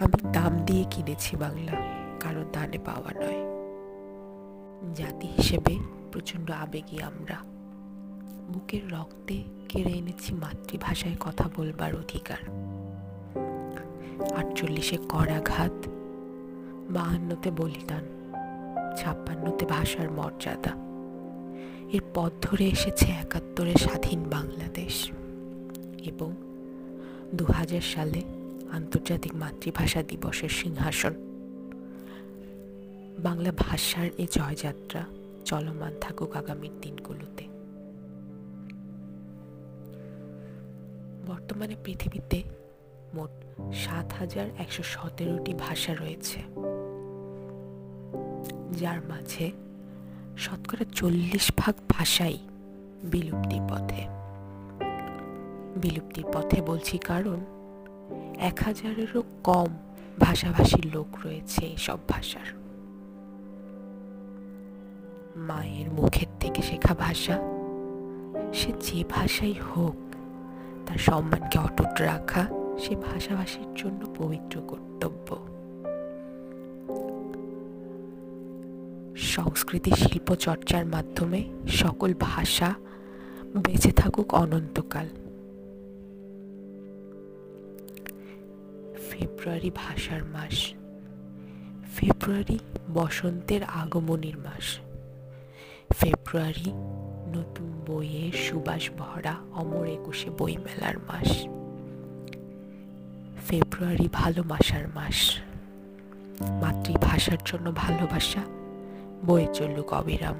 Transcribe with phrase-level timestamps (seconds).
[0.00, 1.72] আমি দাম দিয়ে কিনেছি বাংলা
[2.20, 3.58] কারণ দানে পাওয়া নয়।
[4.94, 5.78] জাতি হিসেবে
[6.12, 7.36] প্রচণ্ড আবেগী আমরা।
[8.52, 12.38] বুকের রক্তে কেড়ে এনেছি মাতৃভাষায় কথা বলবার অধিকার।
[14.36, 15.88] আটচল্লিশে করাঘাত,
[16.90, 18.04] বাহান্নতে বলিদান,
[18.96, 20.87] ছাপ্পান্নতে ভাষার মর্যাদা।
[21.92, 25.10] এর পথ ধরে এসেছে একাত্তরে স্বাধীন বাংলাদেশ।
[26.04, 26.32] এবং
[27.34, 28.22] দু হাজার সালে
[28.70, 31.14] আন্তর্জাতিক মাতৃভাষা দিবসের সিংহাসন।
[33.18, 35.04] বাংলা ভাষার এ জয়যাত্রা
[35.44, 37.44] চলমান থাকুক আগামীর দিনগুলোতে।
[41.26, 42.42] বর্তমানে পৃথিবীতে
[43.14, 43.30] মোট
[43.74, 46.40] সাত হাজার একশো সতেরোটি ভাষা রয়েছে।
[48.80, 49.67] যার মাঝে
[50.38, 52.38] শতকরা চল্লিশ ভাগ ভাষাই
[53.04, 54.02] বিলুপ্তির পথে।
[55.76, 57.40] বিলুপ্তির পথে বলছি কারণ
[58.38, 59.68] এক হাজারেরও কম
[60.20, 62.48] ভাষাভাষীর লোক রয়েছে সব ভাষার।
[65.36, 67.36] মায়ের মুখের থেকে শেখা ভাষা,
[68.52, 69.96] সে যে ভাষাই হোক,
[70.86, 72.42] তার সম্মানকে অটুট রাখা,
[72.78, 75.57] সে ভাষাভাষীর জন্য পবিত্র কর্তব্য।
[79.38, 82.74] সংস্কৃতি শিল্প চর্চার মাধ্যমে সকল ভাষা
[83.56, 85.08] বেঁচে থাকুক অনন্তকাল।
[89.10, 90.74] ফেব্রুয়ারি ভাষার মাস।
[91.96, 92.58] ফেব্রুয়ারি
[92.94, 94.78] বসন্তের আগমনীর মাস।
[95.92, 96.72] ফেব্রুয়ারি
[97.36, 101.30] নতুন বইয়ের সুবাস ভরা অমর একুশে বইমেলার মাস।
[103.48, 105.36] ফেব্রুয়ারি ভালোবাসার মাস।
[106.62, 108.42] মাতৃভাষার জন্য ভালোবাসা
[109.26, 110.34] বয়ে চলুক অবিরাম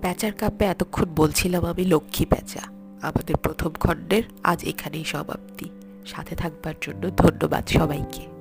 [0.00, 2.60] প্যাঁচার কাব্যে এতক্ষণ বলছিলাম আমি লক্ষ্মী প্যাঁচা।
[3.02, 5.70] আমাদের প্রথম খণ্ডের আজ এখানেই সমাপ্তি।
[6.06, 8.33] সাথে থাকবার জন্য ধন্যবাদ সবাইকে।